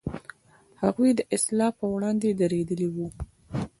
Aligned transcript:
هغوی 0.81 1.09
د 1.15 1.21
اصلاح 1.35 1.71
پر 1.77 1.87
وړاندې 1.93 2.29
درېدلي 2.39 2.87
و. 2.91 2.97